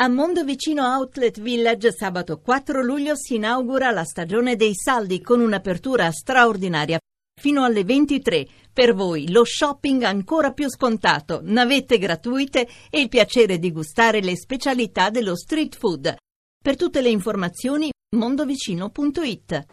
A 0.00 0.06
Mondovicino 0.06 0.84
Outlet 0.84 1.40
Village 1.40 1.90
sabato 1.90 2.38
4 2.38 2.84
luglio 2.84 3.16
si 3.16 3.34
inaugura 3.34 3.90
la 3.90 4.04
stagione 4.04 4.54
dei 4.54 4.72
saldi 4.72 5.20
con 5.20 5.40
un'apertura 5.40 6.12
straordinaria 6.12 7.00
fino 7.34 7.64
alle 7.64 7.82
23. 7.82 8.46
Per 8.72 8.94
voi 8.94 9.28
lo 9.32 9.44
shopping 9.44 10.04
ancora 10.04 10.52
più 10.52 10.68
scontato, 10.70 11.40
navette 11.42 11.98
gratuite 11.98 12.68
e 12.90 13.00
il 13.00 13.08
piacere 13.08 13.58
di 13.58 13.72
gustare 13.72 14.20
le 14.20 14.36
specialità 14.36 15.10
dello 15.10 15.34
street 15.34 15.76
food. 15.76 16.14
Per 16.62 16.76
tutte 16.76 17.00
le 17.00 17.08
informazioni 17.08 17.90
mondovicino.it. 18.16 19.66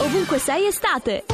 Ovunque 0.00 0.38
sei 0.38 0.66
estate. 0.66 1.24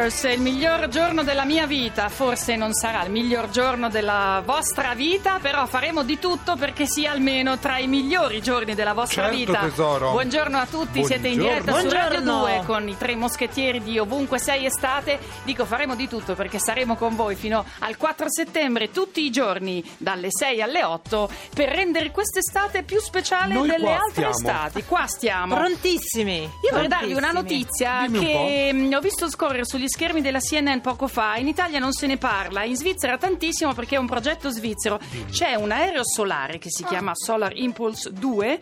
Authors, 0.00 0.22
il 0.22 0.40
miglior 0.40 0.88
giorno 0.88 1.22
della 1.22 1.44
mia 1.44 1.66
vita, 1.66 2.08
forse 2.08 2.56
non 2.56 2.72
sarà 2.72 3.04
il 3.04 3.10
miglior 3.10 3.50
giorno 3.50 3.90
della 3.90 4.42
vostra 4.42 4.94
vita, 4.94 5.38
però 5.42 5.66
faremo 5.66 6.02
di 6.04 6.18
tutto 6.18 6.56
perché 6.56 6.86
sia 6.86 7.10
almeno 7.10 7.58
tra 7.58 7.76
i 7.76 7.86
migliori 7.86 8.40
giorni 8.40 8.74
della 8.74 8.94
vostra 8.94 9.24
Certo, 9.24 9.36
vita. 9.36 9.58
tesoro. 9.60 10.12
Buongiorno 10.12 10.56
a 10.56 10.64
tutti, 10.64 11.04
siete 11.04 11.28
in 11.28 11.38
diretta 11.40 11.72
Buongiorno. 11.72 11.90
su 11.90 12.14
Radio 12.14 12.20
2 12.20 12.62
con 12.64 12.88
i 12.88 12.96
tre 12.96 13.14
moschettieri 13.14 13.82
di 13.82 13.98
Ovunque 13.98 14.38
Sei 14.38 14.64
Estate. 14.64 15.18
Dico 15.44 15.66
faremo 15.66 15.94
di 15.94 16.08
tutto 16.08 16.34
perché 16.34 16.58
saremo 16.58 16.96
con 16.96 17.14
voi 17.14 17.34
fino 17.34 17.62
al 17.80 17.98
4 17.98 18.24
settembre 18.30 18.90
tutti 18.90 19.22
i 19.22 19.30
giorni 19.30 19.84
dalle 19.98 20.28
6 20.30 20.62
alle 20.62 20.82
8 20.82 21.30
per 21.54 21.68
rendere 21.68 22.10
quest'estate 22.10 22.84
più 22.84 23.00
speciale 23.00 23.52
Noi 23.52 23.68
delle 23.68 23.92
altre 23.92 24.32
stiamo. 24.32 24.54
estati. 24.54 24.82
Qua 24.84 25.06
stiamo. 25.06 25.54
Prontissimi. 25.54 26.38
Io 26.40 26.70
vorrei 26.72 26.88
darvi 26.88 27.12
una 27.12 27.32
notizia 27.32 28.06
Dimmi 28.06 28.18
un 28.18 28.24
che 28.24 28.70
mm, 28.72 28.92
ho 28.94 29.00
visto 29.00 29.28
scorrere 29.28 29.66
sugli 29.66 29.88
schermi 29.90 29.98
della 30.00 30.38
CNN 30.38 30.78
poco 30.80 31.08
fa. 31.08 31.36
In 31.36 31.46
Italia 31.46 31.78
non 31.78 31.92
se 31.92 32.06
ne 32.06 32.16
parla, 32.16 32.64
in 32.64 32.74
Svizzera 32.74 33.18
tantissimo 33.18 33.74
perché 33.74 33.96
è 33.96 33.98
un 33.98 34.06
progetto 34.06 34.48
svizzero. 34.48 34.98
C'è 35.30 35.54
un 35.56 35.70
aereo 35.70 36.02
solare 36.04 36.56
che 36.56 36.70
si 36.70 36.84
chiama 36.84 37.12
Solar 37.14 37.54
Impulse 37.54 38.10
2 38.10 38.60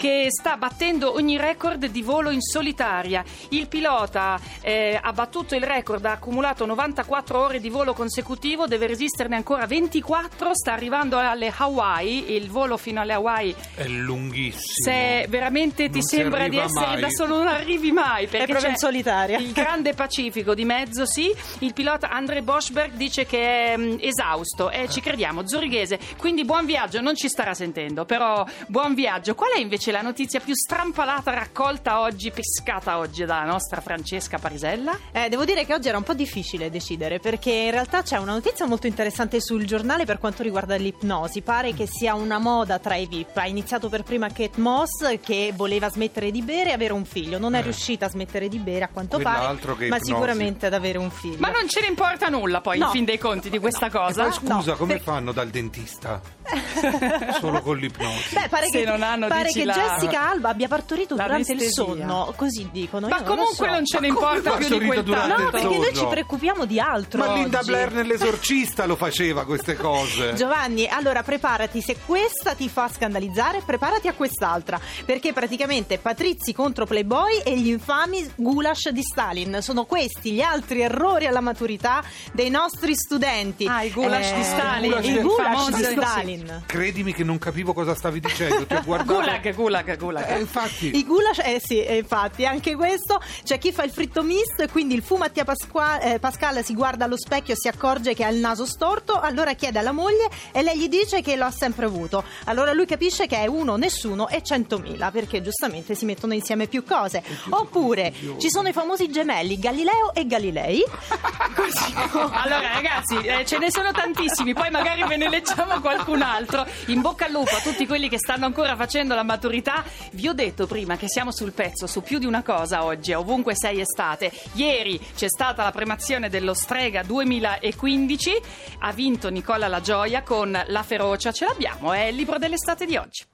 che 0.00 0.28
sta 0.30 0.56
battendo 0.56 1.12
ogni 1.12 1.36
record 1.36 1.84
di 1.84 2.00
volo 2.00 2.30
in 2.30 2.40
solitaria. 2.40 3.22
Il 3.50 3.68
pilota 3.68 4.40
eh, 4.62 4.98
ha 5.00 5.12
battuto 5.12 5.54
il 5.54 5.62
record, 5.62 6.02
ha 6.06 6.12
accumulato 6.12 6.64
94 6.64 7.38
ore 7.38 7.60
di 7.60 7.68
volo 7.68 7.92
consecutivo, 7.92 8.66
deve 8.66 8.86
resisterne 8.86 9.36
ancora 9.36 9.66
24, 9.66 10.54
sta 10.54 10.72
arrivando 10.72 11.18
alle 11.18 11.52
Hawaii, 11.54 12.32
il 12.32 12.48
volo 12.48 12.78
fino 12.78 13.02
alle 13.02 13.12
Hawaii 13.12 13.54
È 13.74 13.84
lunghissimo. 13.88 14.62
se 14.90 15.26
veramente 15.28 15.90
ti 15.90 15.98
Non 15.98 16.02
sembra 16.02 16.48
di 16.48 16.56
essere 16.56 16.86
mai. 16.92 17.00
da 17.02 17.10
solo 17.10 17.36
non 17.36 17.48
arrivi 17.48 17.92
mai 17.92 18.26
perché 18.26 18.46
proprio 18.46 18.64
c'è 18.68 18.70
in 18.70 18.76
solitaria. 18.78 19.36
il 19.38 19.52
grande 19.52 19.92
Pacifico 19.92 20.54
di 20.54 20.64
mezzo 20.64 21.04
sì 21.04 21.30
il 21.58 21.74
pilota 21.74 22.08
André 22.08 22.40
Boschberg 22.40 22.92
dice 22.94 23.26
che 23.26 23.72
è 23.72 23.76
mm, 23.76 23.96
esausto 24.00 24.70
e 24.70 24.88
ci 24.88 25.02
crediamo 25.02 25.46
zurighese 25.46 25.98
quindi 26.16 26.44
buon 26.46 26.64
viaggio 26.64 27.02
non 27.02 27.14
ci 27.16 27.28
starà 27.28 27.52
sentendo 27.52 28.06
però 28.06 28.46
buon 28.68 28.94
viaggio 28.94 29.34
qual 29.34 29.50
è 29.52 29.58
invece 29.58 29.89
la 29.90 30.02
notizia 30.02 30.40
più 30.40 30.54
strampalata 30.54 31.32
raccolta 31.32 32.00
oggi 32.00 32.30
pescata 32.30 32.98
oggi 32.98 33.24
dalla 33.24 33.44
nostra 33.44 33.80
Francesca 33.80 34.38
Parisella 34.38 34.96
Eh, 35.12 35.28
devo 35.28 35.44
dire 35.44 35.64
che 35.64 35.74
oggi 35.74 35.88
era 35.88 35.96
un 35.98 36.02
po' 36.04 36.14
difficile 36.14 36.70
decidere 36.70 37.18
perché 37.18 37.50
in 37.50 37.70
realtà 37.70 38.02
c'è 38.02 38.16
una 38.18 38.32
notizia 38.32 38.66
molto 38.66 38.86
interessante 38.86 39.40
sul 39.40 39.64
giornale 39.64 40.04
per 40.04 40.18
quanto 40.18 40.42
riguarda 40.42 40.76
l'ipnosi. 40.76 41.42
Pare 41.42 41.72
che 41.74 41.86
sia 41.86 42.14
una 42.14 42.38
moda 42.38 42.78
tra 42.78 42.94
i 42.96 43.06
VIP. 43.06 43.36
Ha 43.36 43.46
iniziato 43.46 43.88
per 43.88 44.02
prima 44.02 44.28
Kate 44.28 44.60
Moss 44.60 45.18
che 45.22 45.52
voleva 45.54 45.88
smettere 45.90 46.30
di 46.30 46.42
bere 46.42 46.70
e 46.70 46.72
avere 46.72 46.92
un 46.92 47.04
figlio. 47.04 47.38
Non 47.38 47.54
è 47.54 47.58
Eh. 47.58 47.62
riuscita 47.62 48.06
a 48.06 48.08
smettere 48.08 48.48
di 48.48 48.58
bere 48.58 48.84
a 48.84 48.88
quanto 48.88 49.16
Quell'altro 49.16 49.74
pare, 49.74 49.88
ma 49.88 49.96
ipnosi. 49.96 50.12
sicuramente 50.12 50.66
ad 50.66 50.74
avere 50.74 50.98
un 50.98 51.10
figlio. 51.10 51.36
ma 51.38 51.50
non 51.50 51.68
ce 51.68 51.80
ne 51.80 51.86
importa 51.88 52.28
nulla 52.28 52.60
poi 52.60 52.78
No. 52.78 52.86
in 52.86 52.90
fin 52.92 53.04
dei 53.04 53.18
conti 53.18 53.50
di 53.50 53.58
questa 53.58 53.90
cosa 53.90 54.24
Poi 54.24 54.32
scusa, 54.32 54.70
No, 54.72 54.76
come 54.76 54.94
per- 54.94 55.02
fanno 55.02 55.32
dal 55.32 55.48
dentista? 55.48 56.20
Solo 57.40 57.60
con 57.62 57.76
l'ipnosi. 57.76 58.34
Beh, 58.34 58.48
pare 58.48 58.66
Se 58.66 58.78
che, 58.80 58.84
non 58.84 59.02
hanno, 59.02 59.28
pare 59.28 59.50
che 59.50 59.64
la- 59.76 59.94
Jessica 59.94 60.28
Alba 60.30 60.48
abbia 60.50 60.68
partorito 60.68 61.14
durante 61.14 61.52
il 61.52 61.62
sonno, 61.62 62.32
così 62.36 62.68
dicono. 62.72 63.08
Ma 63.08 63.16
io 63.18 63.24
non 63.24 63.36
comunque 63.36 63.66
so. 63.66 63.72
non 63.72 63.86
ce 63.86 64.00
ne 64.00 64.06
importa 64.08 64.50
più 64.52 64.68
di 64.78 64.86
quel 64.86 65.04
tanto. 65.04 65.42
No, 65.42 65.50
perché 65.50 65.78
noi 65.78 65.94
ci 65.94 66.06
preoccupiamo 66.06 66.64
di 66.64 66.80
altro. 66.80 67.18
Ma 67.24 67.34
Linda 67.34 67.58
oggi. 67.58 67.70
Blair 67.70 67.92
nell'esorcista 67.92 68.86
lo 68.86 68.96
faceva 68.96 69.44
queste 69.44 69.76
cose. 69.78 70.34
Giovanni, 70.34 70.86
allora 70.86 71.22
preparati, 71.22 71.80
se 71.80 71.96
questa 72.04 72.54
ti 72.54 72.68
fa 72.68 72.88
scandalizzare, 72.88 73.62
preparati 73.64 74.08
a 74.08 74.12
quest'altra, 74.12 74.78
perché 75.04 75.32
praticamente 75.32 75.98
Patrizi 75.98 76.52
contro 76.52 76.86
Playboy 76.86 77.38
e 77.44 77.58
gli 77.58 77.68
infami 77.68 78.28
goulash 78.36 78.88
di 78.90 79.02
Stalin, 79.02 79.58
sono 79.60 79.84
questi 79.84 80.32
gli 80.32 80.40
altri 80.40 80.80
errori 80.82 81.26
alla 81.26 81.40
maturità 81.40 82.02
dei 82.32 82.50
nostri 82.50 82.94
studenti. 82.94 83.66
Ah, 83.66 83.82
i 83.82 83.90
goulash 83.90 84.34
di 84.34 84.42
Stalin, 84.42 84.98
I 85.02 85.08
il 85.08 85.20
goulash 85.22 85.54
famoso- 85.54 85.76
di. 85.76 85.82
Stalin. 85.84 86.62
Credimi 86.66 87.12
che 87.12 87.24
non 87.24 87.38
capivo 87.38 87.72
cosa 87.72 87.94
stavi 87.94 88.20
dicendo. 88.20 88.66
Ti 88.66 88.74
ho 88.74 88.82
guardato. 88.84 89.14
Gulag, 89.20 89.54
gulag, 89.60 89.96
gulag. 89.98 90.30
Eh, 90.30 90.38
infatti. 90.38 90.96
I 90.96 91.04
goulash, 91.04 91.40
eh 91.44 91.60
sì, 91.62 91.82
eh, 91.84 91.98
infatti, 91.98 92.46
anche 92.46 92.74
questo. 92.74 93.20
C'è 93.44 93.58
chi 93.58 93.72
fa 93.72 93.82
il 93.82 93.90
fritto 93.90 94.22
misto 94.22 94.62
e 94.62 94.68
quindi 94.68 94.94
il 94.94 95.02
fu 95.02 95.16
Mattia 95.16 95.44
Pasqua- 95.44 96.00
eh, 96.00 96.18
Pascal 96.18 96.64
si 96.64 96.74
guarda 96.74 97.04
allo 97.04 97.18
specchio 97.18 97.52
e 97.52 97.56
si 97.56 97.68
accorge 97.68 98.14
che 98.14 98.24
ha 98.24 98.28
il 98.28 98.38
naso 98.38 98.64
storto, 98.64 99.20
allora 99.20 99.52
chiede 99.52 99.78
alla 99.78 99.92
moglie 99.92 100.28
e 100.52 100.62
lei 100.62 100.78
gli 100.78 100.88
dice 100.88 101.20
che 101.20 101.36
lo 101.36 101.44
ha 101.44 101.50
sempre 101.50 101.84
avuto. 101.84 102.24
Allora 102.44 102.72
lui 102.72 102.86
capisce 102.86 103.26
che 103.26 103.36
è 103.36 103.46
uno, 103.46 103.76
nessuno 103.76 104.28
e 104.28 104.42
centomila, 104.42 105.10
perché 105.10 105.42
giustamente 105.42 105.94
si 105.94 106.06
mettono 106.06 106.32
insieme 106.32 106.66
più 106.66 106.82
cose. 106.84 107.22
Oppure 107.50 108.12
ci 108.38 108.48
sono 108.48 108.68
i 108.68 108.72
famosi 108.72 109.10
gemelli 109.10 109.58
Galileo 109.58 110.14
e 110.14 110.26
Galilei. 110.26 110.82
Così 111.54 111.92
Allora 112.14 112.72
ragazzi, 112.72 113.16
eh, 113.16 113.44
ce 113.44 113.58
ne 113.58 113.70
sono 113.70 113.92
tantissimi, 113.92 114.54
poi 114.54 114.70
magari 114.70 115.04
ve 115.04 115.16
ne 115.16 115.28
leggiamo 115.28 115.80
qualcun 115.80 116.22
altro. 116.22 116.66
In 116.86 117.00
bocca 117.02 117.26
al 117.26 117.32
lupo 117.32 117.54
a 117.54 117.60
tutti 117.60 117.86
quelli 117.86 118.08
che 118.08 118.18
stanno 118.18 118.46
ancora 118.46 118.74
facendo 118.76 119.14
la 119.14 119.24
maturità. 119.50 119.82
Vi 120.12 120.28
ho 120.28 120.32
detto 120.32 120.66
prima 120.66 120.96
che 120.96 121.08
siamo 121.08 121.32
sul 121.32 121.52
pezzo 121.52 121.86
su 121.86 122.02
più 122.02 122.18
di 122.18 122.26
una 122.26 122.42
cosa 122.42 122.84
oggi, 122.84 123.12
ovunque 123.12 123.54
sei 123.56 123.80
estate. 123.80 124.30
Ieri 124.54 124.98
c'è 124.98 125.28
stata 125.28 125.64
la 125.64 125.72
premazione 125.72 126.28
dello 126.28 126.54
Strega 126.54 127.02
2015, 127.02 128.40
ha 128.80 128.92
vinto 128.92 129.28
Nicola 129.28 129.66
La 129.66 129.80
Gioia 129.80 130.22
con 130.22 130.56
La 130.68 130.82
Ferocia, 130.82 131.32
ce 131.32 131.46
l'abbiamo, 131.46 131.92
è 131.92 132.04
il 132.04 132.14
libro 132.14 132.38
dell'estate 132.38 132.86
di 132.86 132.96
oggi. 132.96 133.24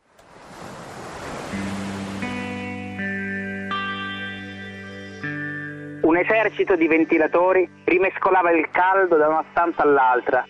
Un 6.01 6.17
esercito 6.17 6.77
di 6.77 6.87
ventilatori 6.87 7.69
rimescolava 7.85 8.53
il 8.53 8.71
caldo 8.71 9.17
da 9.17 9.29
una 9.29 9.45
stanza 9.51 9.83
all'altra, 9.83 10.47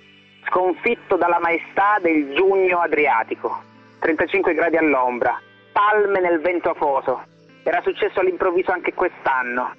sconfitto 0.48 1.16
dalla 1.16 1.40
maestà 1.40 1.98
del 2.00 2.34
giugno 2.34 2.80
adriatico. 2.80 3.74
35 3.98 4.52
gradi 4.54 4.76
all'ombra, 4.76 5.40
palme 5.76 6.20
nel 6.20 6.40
vento 6.40 6.70
afoso. 6.70 7.22
Era 7.62 7.82
successo 7.82 8.20
all'improvviso 8.20 8.72
anche 8.72 8.94
quest'anno. 8.94 9.74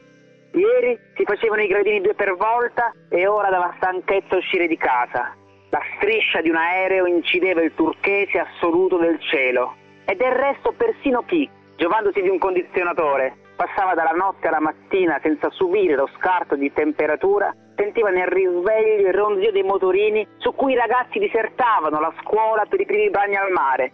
Ieri 0.51 0.95
si 1.15 1.23
facevano 1.23 1.63
i 1.63 1.67
gradini 1.67 2.01
due 2.01 2.13
per 2.13 2.35
volta 2.35 2.93
e 3.09 3.25
ora 3.25 3.49
dava 3.49 3.73
stanchezza 3.77 4.35
uscire 4.35 4.67
di 4.67 4.77
casa. 4.77 5.33
La 5.71 5.81
striscia 5.95 6.41
di 6.41 6.49
un 6.49 6.55
aereo 6.55 7.07
incideva 7.07 7.63
il 7.63 7.73
turchese 7.73 8.37
assoluto 8.37 8.97
del 8.97 9.19
cielo. 9.21 9.73
E 10.05 10.15
del 10.15 10.31
resto 10.33 10.71
persino 10.77 11.23
chi, 11.25 11.49
giovandosi 11.75 12.21
di 12.21 12.29
un 12.29 12.37
condizionatore, 12.37 13.35
passava 13.55 13.95
dalla 13.95 14.11
notte 14.11 14.47
alla 14.47 14.61
mattina 14.61 15.19
senza 15.23 15.49
subire 15.49 15.95
lo 15.95 16.07
scarto 16.17 16.55
di 16.55 16.71
temperatura, 16.71 17.51
sentiva 17.75 18.11
nel 18.11 18.27
risveglio 18.27 19.07
il 19.07 19.13
ronzio 19.13 19.51
dei 19.51 19.63
motorini 19.63 20.27
su 20.37 20.53
cui 20.53 20.73
i 20.73 20.77
ragazzi 20.77 21.17
disertavano 21.17 21.99
la 21.99 22.13
scuola 22.21 22.65
per 22.69 22.81
i 22.81 22.85
primi 22.85 23.09
bagni 23.09 23.35
al 23.35 23.51
mare. 23.51 23.91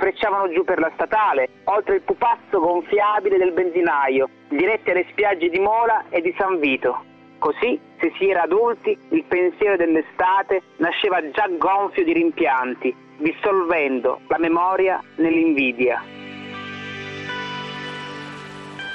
Sfrecciavano 0.00 0.48
giù 0.48 0.64
per 0.64 0.78
la 0.78 0.90
statale, 0.94 1.50
oltre 1.64 1.96
il 1.96 2.00
pupazzo 2.00 2.58
gonfiabile 2.58 3.36
del 3.36 3.52
benzinaio, 3.52 4.30
diretti 4.48 4.90
alle 4.90 5.04
spiagge 5.10 5.50
di 5.50 5.58
Mola 5.58 6.04
e 6.08 6.22
di 6.22 6.34
San 6.38 6.58
Vito. 6.58 7.04
Così, 7.38 7.78
se 8.00 8.10
si 8.16 8.30
era 8.30 8.44
adulti, 8.44 8.96
il 9.10 9.24
pensiero 9.24 9.76
dell'estate 9.76 10.62
nasceva 10.78 11.20
già 11.32 11.46
gonfio 11.58 12.02
di 12.02 12.14
rimpianti, 12.14 12.96
dissolvendo 13.18 14.20
la 14.28 14.38
memoria 14.38 15.02
nell'invidia. 15.16 16.02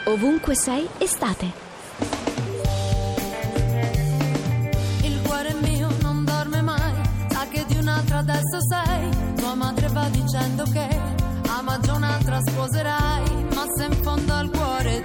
Ovunque 0.07 0.55
sei, 0.55 0.87
estate. 0.97 1.45
Il 5.03 5.21
cuore 5.23 5.53
mio 5.61 5.87
non 6.01 6.25
dorme 6.25 6.61
mai, 6.61 6.93
sa 7.27 7.45
che 7.51 7.63
di 7.67 7.77
un'altra 7.77 8.17
adesso 8.17 8.59
sei. 8.59 9.33
Tua 9.35 9.53
madre 9.55 9.87
va 9.91 10.07
dicendo 10.09 10.63
che 10.73 10.94
sposerai, 12.41 13.45
ma 13.53 13.65
se 13.75 13.85
in 13.85 13.93
fondo 14.01 14.33
al 14.33 14.49
cuore 14.49 15.04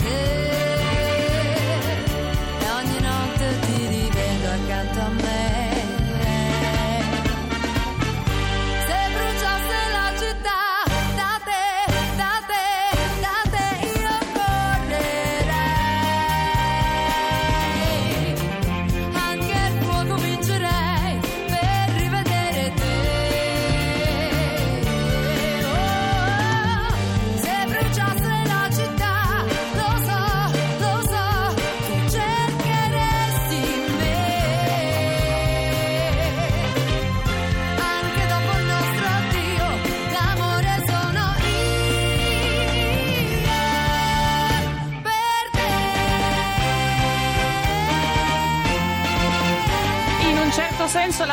senza 0.00 0.23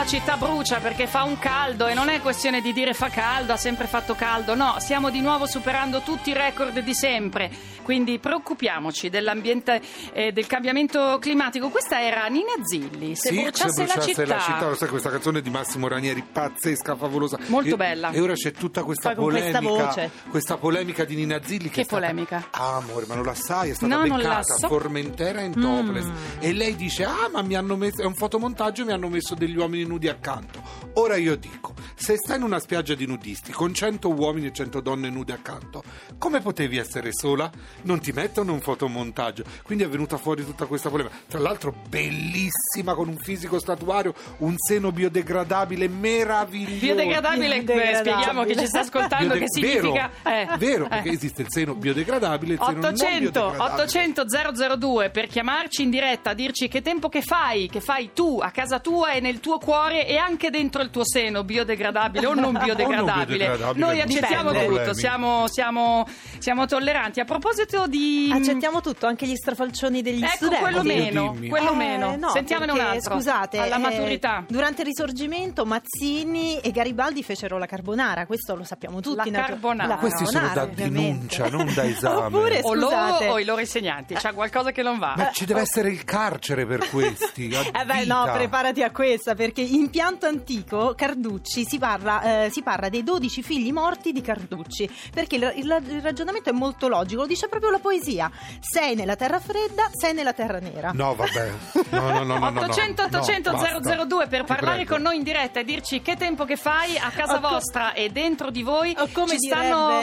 la 0.02 0.08
città 0.08 0.36
brucia 0.36 0.80
perché 0.80 1.06
fa 1.06 1.22
un 1.24 1.38
caldo 1.38 1.86
e 1.86 1.94
non 1.94 2.10
è 2.10 2.22
questione 2.22 2.60
di 2.60 2.74
dire 2.74 2.94
fa 2.96 3.10
caldo, 3.10 3.54
ha 3.54 3.58
sempre 3.58 3.86
fatto 3.86 4.16
caldo, 4.16 4.56
no, 4.56 4.76
stiamo 4.80 5.12
di 5.12 5.22
nuovo 5.22 5.46
superando 5.46 6.02
tutti 6.02 6.32
i 6.32 6.34
record 6.34 6.80
di 6.80 6.94
sempre, 6.96 7.52
quindi 7.84 8.18
preoccupiamoci 8.18 9.10
dell'ambiente 9.10 9.80
e 10.12 10.32
del 10.32 10.48
cambiamento 10.48 11.20
climatico. 11.20 11.70
Questa 11.70 12.02
era 12.02 12.26
Nina 12.28 12.54
Zilli, 12.64 13.16
se 13.16 13.30
Sì, 13.30 13.42
bruciasse, 13.44 13.70
se 13.74 13.84
bruciasse 13.84 14.26
la 14.26 14.40
città. 14.40 14.68
lo 14.70 14.76
sai, 14.76 14.90
questa 14.90 15.12
canzone 15.12 15.40
di 15.42 15.50
Massimo 15.52 15.88
Ranieri, 15.88 16.24
pazzesca, 16.24 16.96
favolosa. 16.96 17.38
Molto 17.48 17.76
E- 17.76 17.78
bella. 17.78 18.10
E 18.10 18.20
ora 18.20 18.34
c'è 18.34 18.52
tutta 18.54 18.82
questa 18.84 19.14
questa 19.14 19.60
polemica, 19.60 19.86
voce. 19.86 20.12
questa 20.32 20.58
polemica 20.58 21.06
di 21.06 21.16
Nina 21.16 21.40
Zilli. 21.44 21.66
Che, 21.66 21.76
Che 21.76 21.82
è 21.82 21.84
stata- 21.84 22.02
polemica? 22.08 22.48
Ah, 22.52 22.78
amore, 22.78 23.06
ma 23.08 23.14
non 23.14 23.26
la 23.26 23.36
sai, 23.36 23.70
è 23.70 23.74
stata 23.76 23.96
No, 23.96 24.06
la 24.06 24.16
beccata 24.18 24.56
so. 24.58 24.68
Formentera 24.68 25.42
in 25.42 25.54
topless. 25.54 26.08
E 26.40 26.54
lei 26.54 26.76
dice, 26.76 27.04
ah, 27.04 27.30
ma 27.32 27.44
mi 27.44 27.54
hanno 27.54 27.76
messo, 27.76 28.02
è 28.02 28.06
un 28.06 28.16
fotomontaggio, 28.16 28.84
mi 28.84 28.94
hanno 28.94 29.08
messo 29.10 29.36
degli 29.36 29.56
uomini 29.58 29.90
nudi 29.92 30.08
accanto. 30.08 30.62
Ora 30.94 31.18
io 31.18 31.36
dico, 31.36 31.74
se 31.96 32.16
stai 32.16 32.38
in 32.38 32.44
una 32.44 32.60
spiaggia 32.60 32.96
di 32.96 33.06
nudisti 33.06 33.52
con 33.52 33.74
100 33.74 34.10
uomini 34.10 34.48
e 34.48 34.54
100 34.54 34.80
donne 34.80 35.10
nude 35.10 35.34
accanto, 35.34 35.84
come 36.18 36.40
potevi 36.40 36.78
essere 36.78 37.10
sola? 37.12 37.52
Non 37.84 38.00
ti 38.00 38.12
mettono 38.14 38.54
un 38.54 38.62
fotomontaggio. 38.62 39.44
Quindi 39.64 39.84
è 39.84 39.90
venuta 39.90 40.18
fuori 40.18 40.46
tutta 40.46 40.66
questa 40.66 40.90
polemica. 40.90 41.16
Tra 41.28 41.40
l'altro 41.40 41.74
bellissima, 41.90 42.94
con 42.94 43.10
un 43.10 43.18
fisico 43.18 43.60
statuario, 43.60 44.14
un 44.38 44.56
seno 44.58 44.92
biodegradabile 44.92 45.88
meraviglioso. 45.90 46.80
Biodegradabile, 46.80 47.64
Biodegradabile. 47.64 47.98
spieghiamo 47.98 48.42
a 48.42 48.46
chi 48.46 48.58
ci 48.58 48.68
sta 48.68 48.80
ascoltando 48.80 49.34
Biode- 49.34 49.40
che 49.40 49.46
significa... 49.50 50.10
Vero, 50.24 50.54
eh, 50.54 50.58
vero 50.58 50.86
eh. 50.86 50.90
perché 50.90 51.10
esiste 51.10 51.42
il 51.42 51.48
seno 51.50 51.76
biodegradabile 51.76 52.54
il 52.54 52.60
seno 52.60 52.80
non 52.80 52.92
800 52.92 53.32
biodegradabile. 53.32 53.82
800 53.82 54.78
002 54.78 55.10
per 55.10 55.28
chiamarci 55.28 55.84
in 55.84 55.90
diretta 55.90 56.30
a 56.30 56.34
dirci 56.34 56.68
che 56.70 56.82
tempo 56.82 57.10
che 57.10 57.22
fai, 57.22 57.68
che 57.68 57.82
fai 57.82 58.12
tu 58.14 58.40
a 58.42 58.52
casa 58.52 58.80
tua 58.80 59.12
e 59.12 59.20
nel 59.20 59.40
tuo 59.40 59.58
cuore 59.58 59.81
e 59.90 60.18
anche 60.18 60.50
dentro 60.50 60.82
il 60.82 60.90
tuo 60.90 61.06
seno 61.06 61.44
biodegradabile 61.44 62.26
o 62.28 62.34
non 62.34 62.54
biodegradabile. 62.64 63.38
biodegradabile, 63.38 63.86
Noi 63.86 64.02
accettiamo 64.02 64.52
dipende. 64.52 64.78
tutto, 64.80 64.94
siamo, 64.94 65.48
siamo, 65.48 66.08
siamo 66.38 66.66
tolleranti. 66.66 67.20
A 67.20 67.26
proposito 67.26 67.88
di 67.88 68.30
Accettiamo 68.34 68.82
tutto, 68.82 69.08
anche 69.08 69.26
gli 69.28 69.36
strafalcioni 69.36 70.02
degli 70.02 70.24
Ecco 70.24 70.36
studenti. 70.36 70.62
quello 70.62 70.84
meno, 70.84 71.32
dimmi. 71.34 71.50
quello 71.50 71.72
Eh, 71.72 71.76
meno. 71.76 72.16
no, 72.16 72.30
Sentiamone 72.30 72.72
un 72.72 72.80
altro. 72.80 73.16
Scusate, 73.16 73.58
alla 73.58 73.76
eh, 73.76 73.80
maturità. 73.80 74.44
durante 74.48 74.82
il 74.82 74.88
risorgimento 74.88 75.66
Mazzini 75.66 76.60
e 76.60 76.72
Garibaldi 76.72 77.24
fecero 77.24 77.58
la 77.58 77.66
carbonara, 77.66 78.26
questo 78.26 78.56
lo 78.56 78.64
sappiamo 78.64 79.00
tutti. 79.02 79.30
La 79.32 79.42
carbonara. 79.42 79.88
la 79.90 79.96
Questi 79.98 80.26
sono 80.26 80.48
carbonara, 80.48 80.66
da 80.66 80.72
ovviamente. 80.72 81.02
denuncia, 81.38 81.48
non 81.50 81.74
da 81.74 81.84
esame. 81.88 82.26
Oppure, 82.38 82.60
O 82.64 82.74
loro 82.74 82.96
o 83.32 83.40
i 83.40 83.46
loro 83.46 83.60
insegnanti, 83.62 84.14
c'è 84.16 84.34
qualcosa 84.34 84.72
che 84.72 84.82
non 84.82 84.98
va. 85.00 85.14
Ma 85.18 85.32
ci 85.32 85.46
deve 85.46 85.62
essere 85.62 85.90
il 85.90 86.04
carcere 86.04 86.66
per 86.66 86.90
questi. 86.90 87.50
Eh 87.82 87.86
beh, 87.86 88.06
no, 88.06 88.30
preparati 88.34 88.84
a 88.84 88.92
questa 88.92 89.34
perché 89.36 89.62
in 89.74 89.90
pianto 89.90 90.26
antico 90.26 90.94
Carducci 90.96 91.66
si 91.66 91.78
parla, 91.78 92.46
eh, 92.46 92.50
si 92.52 92.62
parla 92.64 92.90
dei 92.90 93.04
12 93.04 93.42
figli 93.44 93.72
morti 93.72 94.12
di 94.12 94.22
Carducci 94.22 94.90
perché 95.14 95.36
il, 95.36 95.54
il- 95.58 95.84
il 95.90 96.02
ragionamento 96.02 96.50
è 96.50 96.54
molto 96.54 96.88
logico, 96.88 97.22
lo 97.22 97.28
dice 97.28 97.48
proprio 97.48 97.70
la 97.72 97.80
poesia: 97.80 98.30
sei 98.60 98.96
nella 98.96 99.16
terra 99.16 99.40
fredda, 99.40 99.90
sei 99.92 100.14
nella 100.14 100.34
terra 100.34 100.60
nera. 100.60 100.92
No, 100.94 101.16
vabbè. 101.16 101.52
No, 101.92 102.00
no, 102.00 102.24
no, 102.24 102.38
no, 102.38 102.50
no, 102.50 102.60
800 102.62 103.02
no, 103.02 103.08
800 103.20 103.52
basta. 103.52 104.06
002 104.06 104.28
per 104.28 104.44
parlare 104.44 104.86
con 104.86 105.02
noi 105.02 105.18
in 105.18 105.24
diretta 105.24 105.60
e 105.60 105.64
dirci 105.64 106.02
che 106.02 106.16
tempo 106.16 106.46
che 106.46 106.56
fai 106.58 106.98
a 106.98 107.10
casa 107.10 107.36
O 107.38 107.40
co- 107.42 107.50
vostra 107.50 107.94
e 107.94 108.10
dentro 108.10 108.50
di 108.52 108.64
voi 108.64 108.94
O 108.98 109.08
come 109.12 109.38
ci 109.40 109.48
stanno 109.48 110.00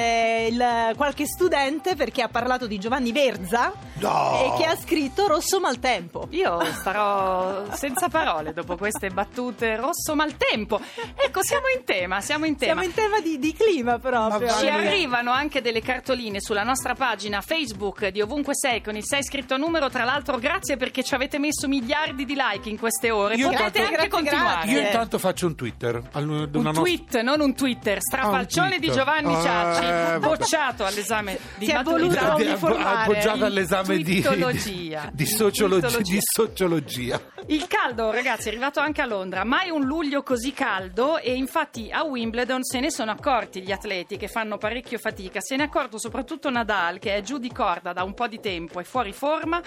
il- 0.49 0.95
qualche 0.97 1.27
studente 1.27 1.95
perché 1.97 2.23
ha 2.23 2.29
parlato 2.29 2.67
di 2.67 2.79
Giovanni 2.79 3.13
Verza 3.13 3.73
No. 3.95 4.55
e 4.55 4.59
che 4.59 4.65
ha 4.65 4.77
scritto 4.77 5.27
Rosso 5.27 5.59
Maltempo. 5.61 6.27
io 6.31 6.59
starò 6.73 7.65
senza 7.73 8.09
parole 8.09 8.53
dopo 8.53 8.77
queste 8.77 9.11
battute 9.11 9.58
rosso 9.59 10.15
maltempo. 10.15 10.81
Ecco, 11.17 11.43
siamo 11.43 11.65
in 11.77 11.85
tema, 11.85 12.21
siamo 12.21 12.45
in 12.47 12.57
tema. 12.57 12.73
Siamo 12.81 12.87
in 12.87 12.95
tema 12.95 13.21
di, 13.21 13.39
di 13.39 13.53
clima 13.55 13.99
proprio. 13.99 14.49
Ci 14.53 14.69
arrivano 14.69 15.31
anche 15.31 15.61
delle 15.61 15.81
cartoline 15.81 16.41
sulla 16.41 16.63
nostra 16.63 16.95
pagina 16.95 17.41
Facebook 17.41 18.07
di 18.09 18.21
Ovunque 18.21 18.55
Sei 18.55 18.83
con 18.83 18.97
il 18.97 19.05
6 19.05 19.25
scritto 19.25 19.55
a 19.55 19.57
numero. 19.57 19.89
Tra 19.91 20.05
l'altro, 20.05 20.39
grazie 20.39 20.77
perché 20.77 21.03
ci 21.03 21.15
avete 21.15 21.39
messo 21.39 21.69
miliardi 21.69 22.25
di 22.25 22.35
like 22.37 22.69
in 22.69 22.79
queste 22.79 23.11
ore. 23.11 23.35
Io 23.35 23.49
Potete 23.49 23.65
intanto- 23.65 23.79
anche 23.81 23.93
grazie, 23.93 24.09
continuare. 24.09 24.53
grazie. 24.55 24.73
Io 24.73 24.81
intanto 24.87 25.19
faccio 25.19 25.47
un 25.47 25.55
Twitter. 25.55 26.03
Un 26.13 26.49
nostra- 26.53 26.73
tweet, 26.73 27.21
non 27.21 27.41
un 27.41 27.55
Twitter, 27.55 28.01
strafalcione 28.01 28.71
Ah, 28.71 28.75
un 28.75 28.81
di. 28.81 28.91
Giovanni 28.91 29.33
Eh, 29.35 29.43
Ciacci, 29.43 29.85
vabbè. 29.85 30.19
bocciato 30.27 30.85
all'esame 30.85 31.39
di 31.57 31.67
Si 31.67 31.71
è 31.71 31.75
maturità. 31.75 32.07
voluto 32.09 32.37
Di- 32.37 32.43
di- 32.43 32.49
uniformare. 32.49 33.03
appoggiato 33.03 33.45
all'esame 33.45 33.97
di, 33.97 34.03
di, 34.05 34.23
sociologia, 34.23 35.11
di 35.13 36.19
sociologia. 36.21 37.21
Il 37.47 37.67
caldo, 37.67 38.11
ragazzi, 38.11 38.49
è 38.49 38.51
arrivato 38.51 38.81
anche 38.81 39.01
a 39.01 39.07
Londra. 39.07 39.45
Mai 39.49 39.71
un 39.71 39.87
luglio 39.87 40.23
così 40.23 40.53
caldo 40.53 41.17
e 41.17 41.33
infatti 41.33 41.91
a 41.91 42.03
Wimbledon 42.03 42.63
se 42.63 42.81
ne 42.81 42.91
sono 42.91 43.13
accorti 43.13 43.63
gli 43.63 43.73
atleti 43.73 44.19
che 44.19 44.29
fanno 44.29 44.59
parecchio 44.59 44.99
fatica. 44.99 45.41
Se 45.41 45.57
ne 45.57 45.63
è 45.63 45.67
accorto 45.69 45.97
soprattutto 45.97 46.51
Nadal 46.51 46.99
che 46.99 47.17
è 47.17 47.23
giù 47.23 47.39
di 47.39 47.51
corda 47.51 47.95
da 47.95 48.03
un 48.03 48.13
po' 48.13 48.27
di 48.27 48.41
tempo, 48.41 48.79
è 48.79 48.85
fuori 48.85 49.15
forma. 49.15 49.63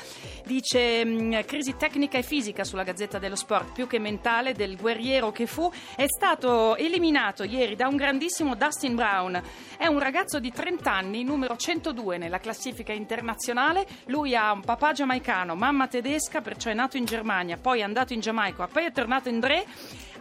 Dice 0.46 1.04
mh, 1.04 1.46
crisi 1.46 1.76
tecnica 1.78 2.20
e 2.20 2.22
fisica 2.22 2.64
sulla 2.64 2.84
Gazzetta 2.84 3.18
dello 3.18 3.36
Sport, 3.36 3.72
più 3.72 3.88
che 3.88 3.98
mentale 3.98 4.54
del 4.54 4.78
guerriero 4.78 5.32
che 5.32 5.48
fu. 5.48 5.72
È 5.96 6.06
stato 6.06 6.76
eliminato 6.76 7.42
ieri 7.42 7.76
da 7.76 7.88
un 7.88 7.96
grandissimo 7.96 8.54
Dustin 8.54 8.94
Brown. 8.94 9.42
È 9.78 9.88
un 9.88 9.98
ragazzo 9.98 10.40
di 10.40 10.52
30 10.52 10.92
anni, 10.92 11.24
numero 11.24 11.58
102 11.58 12.20
nella 12.20 12.38
classifica 12.38 12.94
internazionale. 12.94 13.88
Lui 14.06 14.36
ha 14.36 14.52
un 14.52 14.62
papà 14.62 14.92
giamaicano, 14.92 15.56
mamma 15.56 15.88
tedesca, 15.88 16.42
perciò 16.42 16.70
è 16.70 16.76
nato 16.76 16.98
in 16.98 17.06
Germania, 17.06 17.58
poi 17.58 17.80
è 17.80 17.84
andato 17.84 18.14
in 18.14 18.20
Giamaica, 18.20 18.68
poi 18.68 18.86
è 18.86 18.92
tornato 18.92 19.28
in 19.28 19.40
Dre. 19.40 19.70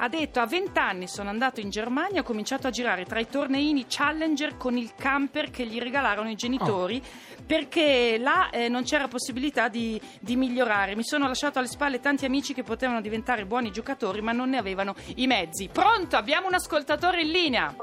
Ha 0.03 0.09
detto 0.09 0.41
a 0.41 0.47
20 0.47 0.79
anni 0.79 1.07
sono 1.09 1.29
andato 1.29 1.61
in 1.61 1.69
Germania, 1.69 2.21
ho 2.21 2.25
cominciato 2.25 2.67
a 2.67 2.71
girare 2.71 3.05
tra 3.05 3.21
i 3.21 3.29
torneini 3.29 3.85
Challenger 3.87 4.57
con 4.57 4.79
il 4.79 4.95
camper 4.95 5.51
che 5.51 5.67
gli 5.67 5.79
regalarono 5.79 6.31
i 6.31 6.37
genitori 6.37 7.03
perché 7.45 8.17
là 8.19 8.49
eh, 8.49 8.69
non 8.69 8.85
c'era 8.85 9.09
possibilità 9.09 9.69
di, 9.69 10.01
di 10.21 10.37
migliorare. 10.37 10.97
Mi 10.97 11.05
sono 11.05 11.27
lasciato 11.27 11.59
alle 11.59 11.69
spalle 11.69 12.01
tanti 12.01 12.25
amici 12.25 12.55
che 12.55 12.63
potevano 12.63 13.03
diventare 13.03 13.45
buoni 13.45 13.71
giocatori 13.73 14.23
ma 14.23 14.33
non 14.33 14.49
ne 14.51 14.57
avevano 14.57 14.95
i 15.17 15.27
mezzi. 15.27 15.69
Pronto, 15.71 16.17
abbiamo 16.17 16.47
un 16.47 16.55
ascoltatore 16.55 17.21
in 17.21 17.31
linea. 17.31 17.75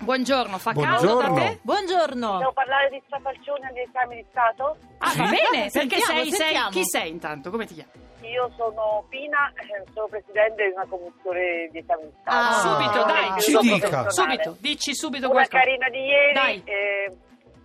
Buongiorno, 0.00 0.56
fa 0.58 0.72
caldo 0.72 1.20
da 1.20 1.32
te? 1.32 1.58
Buongiorno. 1.62 2.38
Devo 2.38 2.52
parlare 2.52 2.88
di 2.90 3.02
strafalcione 3.06 3.66
agli 3.68 3.80
esami 3.80 4.16
di 4.16 4.24
Stato? 4.30 4.76
Ah, 4.98 5.10
Sì. 5.10 5.18
va 5.18 5.24
bene, 5.24 5.70
perché 5.70 5.70
Sentiamo, 5.70 6.04
sei, 6.04 6.30
sei, 6.30 6.32
sentiamo. 6.32 6.70
chi 6.70 6.82
sei 6.84 7.10
intanto? 7.10 7.50
Come 7.50 7.66
ti 7.66 7.74
chiami? 7.74 7.90
Io 8.26 8.50
sono 8.56 9.04
Pina, 9.08 9.52
eh, 9.54 9.84
sono 9.92 10.08
presidente 10.08 10.66
di 10.66 10.72
una 10.72 10.86
commissione 10.86 11.68
di 11.70 11.82
Stato. 11.82 12.12
Ah, 12.24 12.52
subito, 12.52 13.04
dai, 13.04 13.40
Ci 13.40 13.56
dica. 13.58 14.10
Subito, 14.10 14.56
dici 14.60 14.94
subito 14.94 15.26
Una 15.30 15.34
qualcosa. 15.46 15.62
carina 15.62 15.88
di 15.88 15.98
ieri, 16.04 16.32
Dai. 16.32 16.62
eh, 16.64 17.16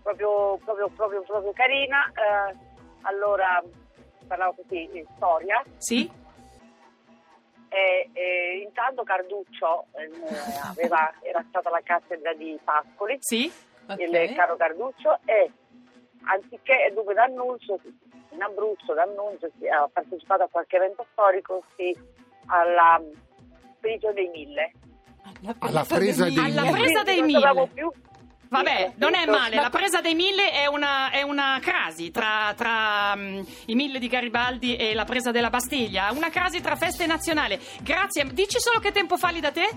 proprio, 0.03 0.57
proprio, 0.63 0.87
proprio, 0.89 1.21
proprio 1.23 1.51
carina. 1.53 2.05
eh, 2.15 2.55
allora, 3.03 3.61
parlavo 4.27 4.53
così 4.55 4.87
di 4.91 5.05
storia. 5.15 5.63
Sì? 5.77 6.09
E, 7.69 8.09
e 8.13 8.61
intanto 8.65 9.03
Carduccio 9.03 9.85
eh, 9.93 10.09
aveva- 10.69 11.11
era 11.23 11.43
stata 11.49 11.69
alla 11.69 11.81
cattedra 11.81 12.33
di 12.33 12.59
Pascoli, 12.63 13.17
Sì? 13.21 13.51
il 13.97 14.33
caro 14.35 14.55
Carduccio, 14.57 15.19
e 15.25 15.49
anziché, 16.25 16.91
dunque 16.93 17.13
d'annuncio, 17.13 17.79
in 18.31 18.41
Abruzzo 18.41 18.93
d'annuncio 18.93 19.49
si- 19.59 19.67
ha 19.67 19.87
partecipato 19.91 20.43
a 20.43 20.47
qualche 20.49 20.75
evento 20.77 21.05
storico, 21.11 21.63
sì, 21.75 21.95
alla 22.47 22.99
spedizione 23.77 24.13
dei 24.13 24.27
mille. 24.29 24.71
Alla 25.59 25.85
presa 25.87 26.25
dei 26.25 26.37
Alla 26.37 26.61
mille. 26.63 26.71
presa 26.71 27.03
dei 27.03 27.17
Non 27.17 27.25
mille. 27.25 27.69
più. 27.73 27.91
Vabbè, 28.49 28.93
non 28.95 29.13
è 29.15 29.25
male, 29.27 29.55
ma- 29.55 29.61
la 29.61 29.69
presa 29.69 30.01
dei 30.01 30.13
mille 30.13 30.51
è 30.51 30.65
una, 30.65 31.09
è 31.09 31.21
una 31.21 31.57
crasi 31.61 32.11
tra, 32.11 32.53
tra, 32.57 33.15
mm, 33.15 33.41
i 33.67 33.75
mille 33.75 33.97
di 33.97 34.07
Garibaldi 34.09 34.75
e 34.75 34.93
la 34.93 35.05
presa 35.05 35.31
della 35.31 35.49
Bastiglia, 35.49 36.11
una 36.11 36.29
crasi 36.29 36.59
tra 36.59 36.75
feste 36.75 37.05
nazionali. 37.05 37.57
Grazie, 37.81 38.25
dici 38.33 38.59
solo 38.59 38.79
che 38.79 38.91
tempo 38.91 39.15
fa 39.15 39.29
lì 39.29 39.39
da 39.39 39.51
te? 39.51 39.69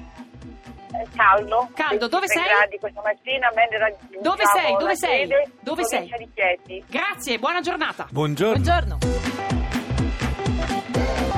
Caldo. 1.15 1.69
Caldo, 1.75 2.09
dove 2.09 2.27
23 2.27 2.29
sei? 2.29 2.57
gradi 2.57 2.79
questa 2.79 3.03
mattina, 3.03 3.49
raggiungiamo 3.79 4.23
Dove 4.23 4.43
sei? 4.47 4.77
Dove 4.77 4.97
sei? 4.97 5.19
sede, 5.21 5.51
Dove 5.61 5.85
sei? 5.85 6.15
di 6.19 6.29
Chieti. 6.35 6.85
Grazie, 6.89 7.39
buona 7.39 7.61
giornata. 7.61 8.07
Buongiorno. 8.11 8.53
Buongiorno. 8.53 8.99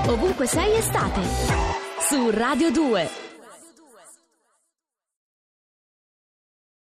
Ovunque 0.08 0.46
sei 0.46 0.76
estate. 0.76 1.20
Su 2.08 2.30
Radio 2.30 2.70
2. 2.70 3.25